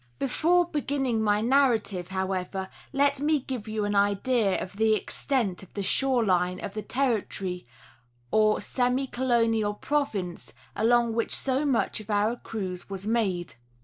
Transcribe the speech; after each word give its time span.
Before 0.17 0.65
beginning 0.65 1.21
my 1.21 1.41
narrative, 1.41 2.07
however, 2.07 2.69
let 2.91 3.19
me 3.19 3.37
give 3.41 3.67
you 3.67 3.85
an 3.85 3.93
idea 3.93 4.59
of 4.59 4.77
the 4.77 4.95
extent 4.95 5.61
of 5.61 5.71
the 5.75 5.83
shore 5.83 6.25
line 6.25 6.59
of 6.59 6.73
the 6.73 6.81
territory 6.81 7.67
or 8.31 8.61
semi 8.61 9.05
colonial 9.05 9.75
province 9.75 10.53
along 10.75 11.13
which 11.13 11.35
so 11.35 11.65
much 11.65 11.99
of 11.99 12.09
our 12.09 12.35
cruise 12.35 12.89
was 12.89 13.05
made. 13.05 13.53